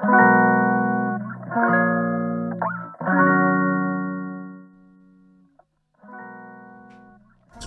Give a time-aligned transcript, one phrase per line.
[0.00, 0.06] 聞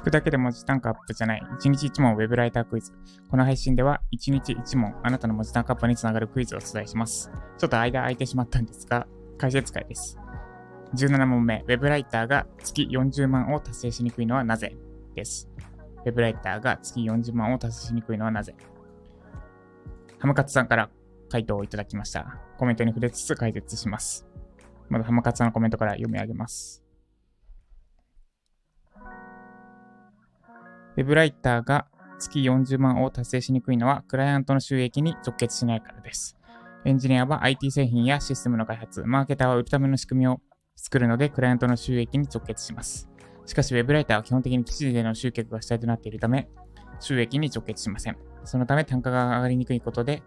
[0.05, 1.41] くだけで文字単価アップじゃない。
[1.61, 2.91] 1日1問ウェブライタークイズ。
[3.29, 7.29] この配信では1日1問あなたの文字単価アップにつながるクイズをお伝えします。
[7.59, 9.05] ちょっと間空いてしまったんですが、
[9.37, 10.17] 解説会です。
[10.95, 14.75] 17問目、ウェブライターが月40万を達成しにくいのはなぜ？
[15.13, 15.47] です。
[16.03, 18.55] ウェブライターが月40万を達成しにくいのはなぜ？
[20.17, 20.89] ハムカツさんから
[21.33, 22.39] 回答をいただきました。
[22.59, 24.27] コメントに触れつつ解説します。
[24.87, 26.83] まずハムカツさんのコメントから読み上げます。
[30.95, 31.87] ウェブライターが
[32.19, 36.37] 月40万を達成しにくいのは、クライアントの収益に直結しないからです。
[36.85, 40.39] エンジニアは IT 製品やシステムの開発、マーケターは売るための仕組みを
[40.75, 43.09] 作るので、クライアントの収益に直結します。
[43.47, 46.47] しかし、ウェブライターは基本的に記事での集客が主体となっているため、
[46.99, 48.17] 収益に直結しません。
[48.43, 50.21] そのため単価が上がりにくいことで、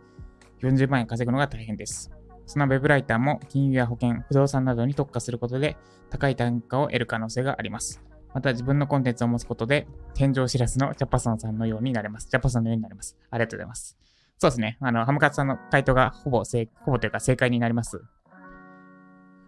[0.63, 2.11] 40万円稼ぐのが大変です。
[2.47, 5.77] そのウェブライターも金融や保険、不動産などに特化することで
[6.11, 8.03] 高い単価を得る可能性があります。
[8.35, 12.29] また自分のコンテンツを持つことで、天井知らずのジャパソンさんのようになれます。
[12.31, 13.17] ジャパソンのようになれます。
[13.31, 13.97] ありがとうございます。
[14.39, 14.77] そうですね。
[14.81, 18.03] あの、ハムカツさんの回答がほぼ正、ほぼというか正解になります。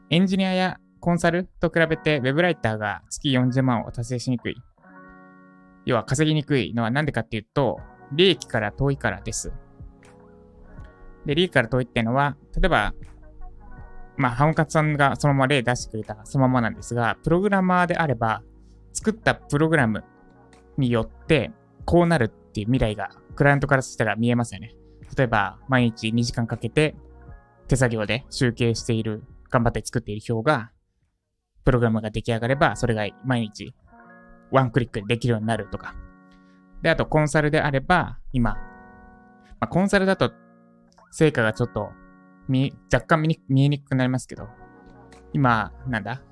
[0.08, 4.56] エンジニアやコンサルと比べて、ウェブライターが月40万を達成しにくい。
[5.84, 7.78] 要は稼ぎにくいのは何でかっていうと、
[8.12, 9.52] 利益から遠いからです。
[11.28, 12.94] で、利益から遠いってのは、例えば、
[14.16, 18.42] まあ、ハムカツさんがそのまま例出してくれたそのままなんですが、プログラマーであれば、
[18.94, 20.02] 作ったプログラム
[20.78, 21.52] によって
[21.84, 24.74] こうなるっていう未来がクライアントからしたら見えますよね。
[25.16, 26.96] 例えば毎日2時間かけて
[27.68, 30.72] 手作業で集計している、頑張って作っている表が、
[31.66, 33.74] プログラムが出来上がれば、それが毎日
[34.50, 35.94] ワンクリックでできるようになるとか。
[36.80, 40.32] で、あとコンサルであれば、今、まあ、コンサルだと
[41.10, 41.90] 成果がちょっと
[42.48, 44.48] 見若干見見えにくくなりますけど、
[45.32, 46.22] 今、なんだ？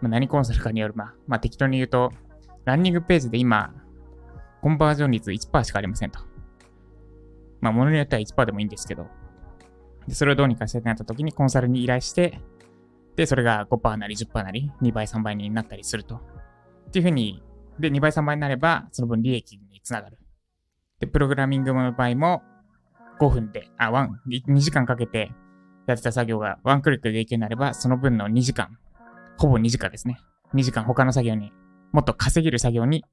[0.00, 2.12] まあ、何コンサルかによる、まあ、まあ、適当に言うと、
[2.64, 3.74] ランニングページで今、
[4.60, 6.20] コンバージョン率1%しかありませんと。
[7.60, 9.06] まあ、ものによっては1%でもいいんですけど、
[10.06, 12.40] で、それをどうにかしたいとなった時にコンサルに依頼して、
[13.16, 16.16] で、それが5%なり10%なり、2倍、3倍になったりすると。
[16.16, 17.42] っていうふうに、
[17.78, 20.18] で、2倍、3倍になれば、その分利益につながる。
[21.00, 22.42] で、プログラミングの場合も、
[23.18, 25.32] 5分で、あ、1、2時間かけて
[25.86, 28.78] やってた作業がワンクリックでできるようになれば、その分の2時間
[29.38, 30.18] ほぼ2時間ですね。
[30.54, 31.52] 2時間他の作業に、
[31.92, 33.04] もっと稼げる作業に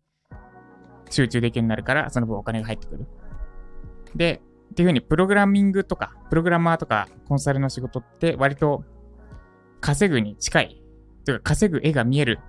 [1.10, 3.08] 集中できるようになるから、その分お金が入ってくる。
[4.16, 8.84] で、っていうふうにプログラミングとか、プログラマーとかコンサルの仕事って割と
[9.82, 10.82] 稼ぐに近い、
[11.26, 12.40] というか稼ぐ絵が見える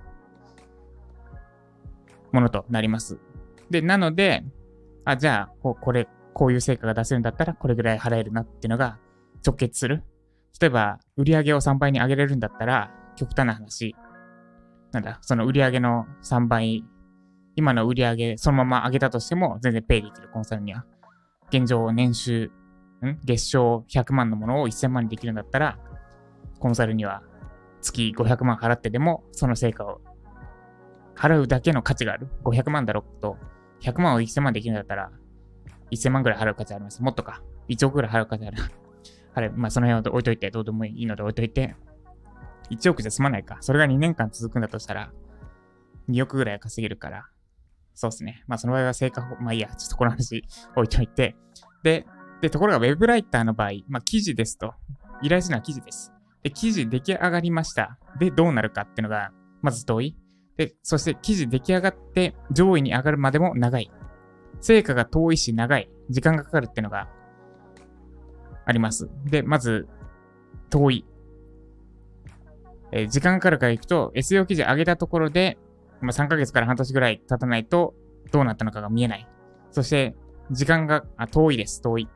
[2.33, 3.19] ものとなります。
[3.71, 4.45] で、なので、
[5.05, 8.99] あ、じゃあ、ここれ、こういう成果が出せるんだったら、これぐらい払えるなっていうのが
[9.47, 10.03] 直結する。
[10.61, 13.97] 例えば、売り上げを3倍に上げれるんだったら、極端な話、
[14.93, 16.85] なんだ、その売り上げの3倍、
[17.57, 20.85] 今の売り上げそのまま上げたとしても全然ペイできるコンサルには。
[21.51, 22.51] 現状年収、
[23.05, 23.19] ん？
[23.25, 25.79] 月賞100万のものを1000万にできるんだったら、
[26.59, 27.23] コンサルには
[27.81, 30.01] 月500万払ってでもその成果を
[31.15, 32.29] 払うだけの価値がある。
[32.45, 33.37] 500万だろうと、
[33.83, 35.13] 100万を1000万できるんだったら、
[35.97, 37.03] 1000万ぐらい払う価値あります。
[37.03, 37.43] もっとか。
[37.69, 38.59] 1億ぐらい払う価値ある。
[39.35, 41.77] あれ、まあその辺を置いといて、どうでもいいので置いといて、
[42.71, 43.59] 1億じゃ済まないか。
[43.61, 45.13] それが2年間続くんだとしたら、
[46.09, 47.27] 2億ぐらい稼げるから、
[47.95, 48.43] そうですね。
[48.47, 50.45] まあその場合は成果法、まあいいや、ちょっとこの話
[50.77, 51.37] 置いといて。
[51.83, 52.07] で、
[52.41, 54.75] で、ところが Web ライターの場合、まあ記事ですと。
[55.23, 56.13] 依頼するのは記事です。
[56.43, 57.99] で、記事出来上がりました。
[58.19, 59.33] で、どうなるかっていうのが、
[59.63, 60.17] まず遠い。
[60.57, 63.91] で、そして記事出来上がって上位に上がるまでも長い。
[64.61, 65.91] 成果が遠いし長い。
[66.11, 67.09] 時間がかかるっていうのが
[68.67, 69.09] あります。
[69.25, 69.89] で、まず、
[70.71, 71.07] 遠い。
[72.93, 75.59] えー、時間かかるから行くと、SEO 記事上げたところで、
[76.01, 77.95] まあ、3ヶ月から半年ぐらい経たないと、
[78.33, 79.29] どうなったのかが見えない。
[79.71, 80.15] そして、
[80.51, 82.09] 時間があ遠いです、遠い。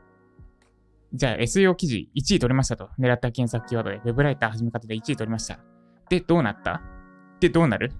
[1.13, 2.89] じゃあ、SEO 記事1位取れましたと。
[2.99, 5.59] 狙った検索キーワードで、Web ライター始め方で1位取りました。
[6.09, 6.81] で、どうなった？
[7.39, 7.91] で、どうなる？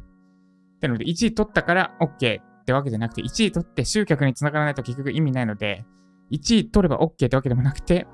[0.81, 5.85] なので、1位取ったから OK っってわけじゃなくて、1位取って集客につながらないと結局意味ないので、
[6.31, 8.07] 1位取れば OK ってわけでもなくて、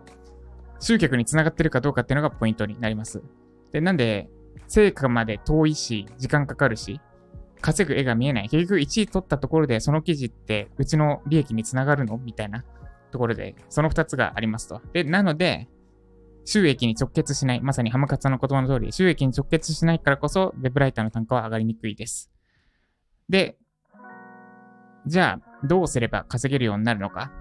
[0.80, 3.24] 集客につながってるかどうかっていうのがポイントになります。
[3.72, 4.30] で、なんで、
[4.68, 7.00] 成果まで遠いし、時間かかるし、
[7.62, 8.50] 稼ぐ絵が見えない。
[8.50, 12.18] 結局1位取ったところで、その記事ってうちの利益につながるの？
[12.18, 12.64] みたいな
[13.12, 14.82] ところで、その2つがありますと。
[14.94, 15.68] で、なので、
[16.46, 17.62] 収益に直結しない。
[17.62, 22.32] まさに浜勝さんの言葉の通り、収益に直結しないからこそ、ウェブライターの単価は上がりにくいです。
[23.30, 23.58] で、
[25.08, 27.32] じゃあ、どうすれば稼げるようになるのか？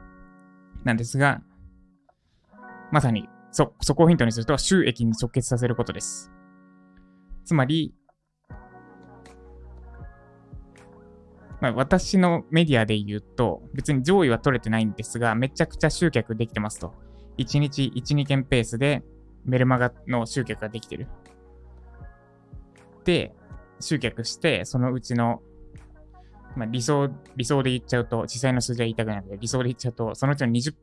[0.85, 1.43] なんですが、
[2.93, 6.31] まさにそ、そこをヒントにすると収益に直結させることです。
[7.45, 7.95] つまり、
[11.61, 16.95] まあ、私のメディアで言うと、別に上位は取れてないんですが、めちゃくちゃ集客できてますと。
[17.39, 19.03] 1日1、2件ペースで
[19.45, 21.09] メルマガの集客ができてる。
[23.05, 23.35] で、
[23.81, 25.41] 集客して、そのうちの、
[26.57, 30.75] まあ、理想、理想で言っちゃうと、実際の数字は言いたくないので、理想で言っちゃうと、そのうちの20%、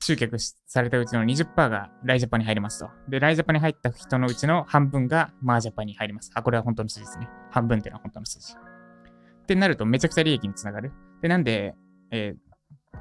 [0.00, 2.88] 集客されたうちの20%がライジャパに入りますと。
[3.08, 6.30] で、ライジャパに入った人のうちの半分がマージャパに入ります。
[6.34, 7.28] あ、これは本当の数字ですね。
[7.50, 8.54] 半分っていうのは本当の数字。
[8.54, 10.92] ってなるとめちゃくちゃ利益につながる。
[11.20, 11.74] で、なんで、
[12.10, 12.98] えー、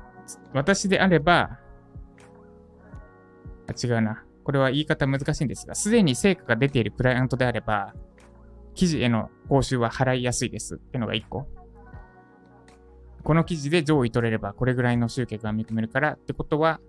[0.54, 1.60] 私であれば、
[3.68, 4.24] あ、違うな。
[4.44, 7.94] これは言い方難しいんですが、すでに成果が出ているクライアントであれば、
[8.78, 11.48] 記事への報酬は払いやすいですってのが1個。
[13.24, 16.80] この記事で上位取れればこれぐらいの集客が見込めるからってことは、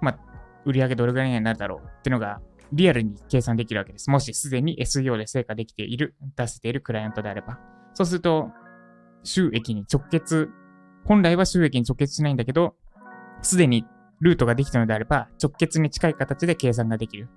[0.00, 0.18] まあ、
[0.64, 2.40] 売上どれぐらいになるだろうってのが
[2.72, 4.10] リアルに計算できるわけです。
[4.10, 7.58] もしすでに SEO で成果できている、出せているクライアントであれば。
[7.94, 8.50] そうすると、
[9.24, 10.50] 収益に直結、
[11.04, 12.76] 本来は収益に直結しないんだけど、
[13.42, 13.84] すでに
[14.20, 17.28] ルートができたのであれば、直結に近い形で計算ができる。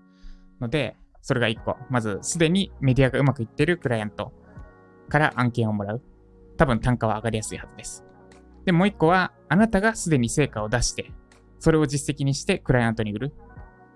[0.59, 1.77] ので、それが1個。
[1.89, 4.33] まず、すでにメディアがうまくいってるクライアント
[5.09, 6.01] から案件をもらう。
[6.57, 8.05] 多分単価は上がりやすいはずです。
[8.65, 11.11] で、もう1個は、あなたがすでに成果を出して、
[11.59, 13.33] それを実績にしてクライアントに売る。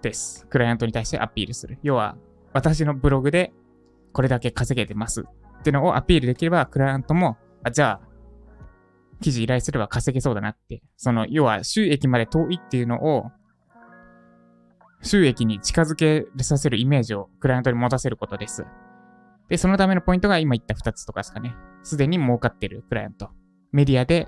[0.01, 0.45] です。
[0.47, 1.79] クライアントに対してアピールする。
[1.81, 2.15] 要は、
[2.53, 3.53] 私のブログで
[4.13, 8.07] これだけ稼げてますってのをアピールできれば、クライアントも、あ、じゃあ、
[9.21, 10.83] 記事依頼すれば稼げそうだなって。
[10.95, 13.31] その、要は収益まで遠いっていうのを、
[15.05, 18.65] 収益に近づけさせるイメージをクライアントに持たせることです。
[19.49, 21.55] で、そのためのポイントが今言った2つとかですかね。
[21.83, 23.29] すでに儲かってるクライアント。
[23.71, 24.27] メディアで、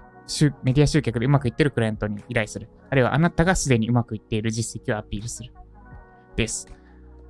[0.63, 2.69] メディア集客でうまくいってるクライアントに依頼する。
[2.91, 5.51] あるいはあなたがすでにうまくいっている実績をアピールする。
[6.35, 6.67] です。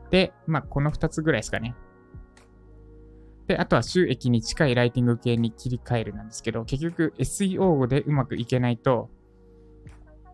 [0.10, 1.74] で、まあ、この2つぐらいですかね。
[3.48, 9.10] で、あとは収益に近いライティング系に切り替えるなんですけど、結局 SEO でうまくいけないと、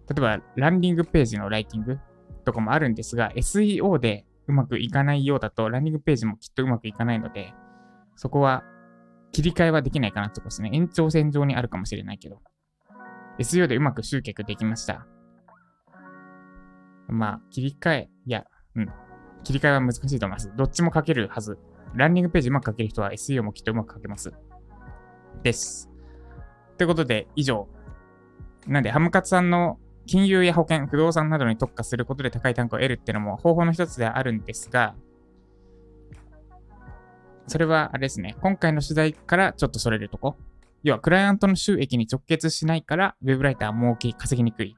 [0.09, 1.99] 例えばランディングページのライティング
[2.43, 7.53] とかもあるんですが、SEO でうまくいかないようだと、ランディングページもきっとうまくいかないので、
[8.15, 8.63] そこは
[9.31, 10.69] 切り替えはできないかなってことですね。
[10.73, 12.41] 延長線上にあるかもしれないけど。
[13.39, 15.07] SEO でうまく集客できました。
[17.07, 18.45] まあ、切り替え、いや、
[18.75, 18.89] うん。
[19.43, 20.51] 切り替えは難しいと思います。
[20.55, 21.57] どっちも書けるはず。
[21.95, 24.31] ランニングページうまく書ける人は SEO もきっとうまく書けます。
[25.41, 25.89] です。
[26.77, 27.67] ということで、以上。
[28.67, 34.95] なんで、ハムカツさんの金融や保険、不動産などに特化することで高い単価を得るっていうのも方法の一つではあるんですが、
[37.47, 40.35] それはあれですね、今回の取材からちょっとそれるとこ。
[40.83, 44.75] 要は、クライアントの収益に直結しないから、ウェブライター儲け稼ぎにくい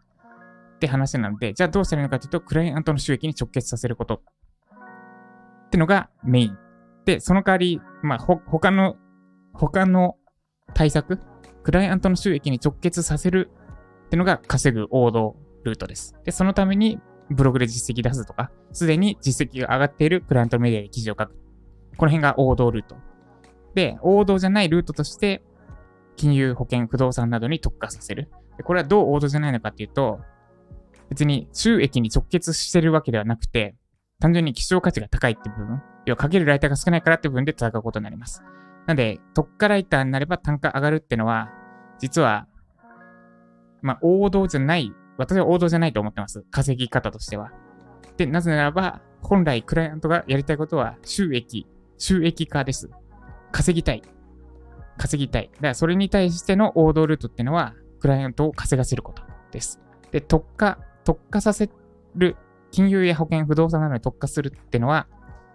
[0.76, 6.58] って話なので、じゃあどうしたらいいのかというと、クライアントの収益に直結させることってのがメイン
[7.06, 8.98] で、その代わり、まあ、ほ、他の、
[9.54, 10.18] 他の
[10.74, 11.20] 対策、
[11.64, 13.50] クライアントの収益に直結させる
[14.16, 15.36] ってのが稼ぐ王道
[15.66, 16.16] ルートです。
[16.24, 21.36] で、そのためにブログで実績出すとか、すでに実績が上がっているクライアントメディアで記事を書く。
[21.98, 22.96] この辺が王道ルート。
[23.74, 25.44] で、王道じゃないルートとして、
[26.16, 28.30] 金融、保険、不動産などに特化させる。
[28.56, 30.22] でこれはどう王道じゃないのかっていうと、
[31.10, 33.76] 別に収益に直結してるわけではなくて、
[34.22, 35.82] 単純に希少価値が高いって部分。
[36.06, 38.42] 要はかけるライターが少ないからって部分で戦うことになります。
[38.88, 41.50] なんで、特化ライターになれば単価上がるってのは、
[42.00, 42.48] 実は、
[43.86, 46.44] まあ、王道じゃない、私は王道じゃないと思ってます。
[46.50, 47.52] 稼ぎ方としては。
[48.18, 51.68] で、なぜならば、本来クライアントがやりたいことは収益、
[52.00, 52.90] 収益化です。
[53.52, 54.02] 稼ぎたい。
[54.98, 55.52] 稼ぎたい。
[55.54, 59.80] だからそれに対しての王道ルートってのは、クライアントを稼がせることです。
[60.12, 61.70] で、特化、特化させ
[62.16, 62.38] る、
[62.72, 65.08] 金融や保険、不動産などに特化するってのは、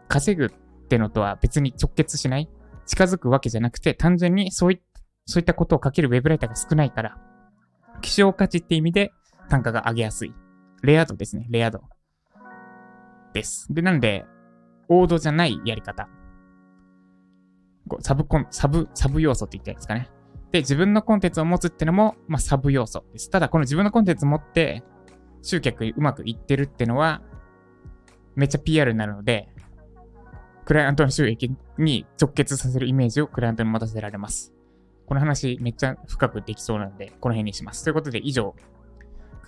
[0.07, 0.51] 稼ぐっ
[0.89, 2.49] てのとは別に直結しない、
[2.87, 4.81] 近づくわけじゃなくて、単純にそうい
[5.27, 7.17] そういったことを書けるウェブライターが少ないから、
[8.00, 9.12] 希少価値って意味で
[9.49, 10.35] 単価が上げやすい。
[10.83, 11.83] レア度ですね、レア度。
[13.33, 13.66] です。
[13.71, 14.25] で、なんで、
[14.88, 16.09] 王道じゃないやり方。
[17.88, 20.11] こうサブコン、サブ、サブ要素って言ったやつかね。
[20.52, 23.30] で、自分のコンテンツを持つってのも、まあ、サブ要素です。
[23.30, 24.83] ただ、この自分のコンテンツ持って、
[25.42, 27.23] 集客うまくいってるってのは、
[28.35, 29.49] めっちゃ PR になるので、
[30.64, 34.52] クライアントの収益に直結させるイメージをクライアントに持たせられます。
[35.11, 37.83] この話めっちゃ深くできそうなので、この辺にします。
[37.83, 38.55] ということで以上、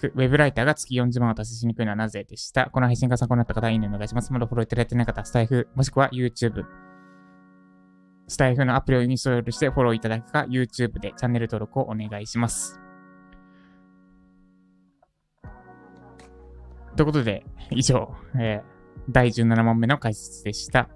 [0.03, 2.69] ウェブライターが月40万を達成しにくいのはなぜでした。
[2.73, 4.33] この配信が参考になった方は、いいねお願いします。
[4.33, 6.65] まだフォローいただいてない方は、スタイフ、もしくは YouTube、
[8.27, 12.81] スタイフのアプリをインストールしてフォローいただくか、YouTube でチャンネル登録をお願いします。
[16.97, 18.73] ということで、以上、えー
[19.09, 20.89] 第17問目の解説でした。